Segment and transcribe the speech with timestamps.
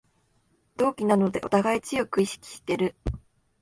[0.77, 2.95] 同期なのでおたがい強く意識してる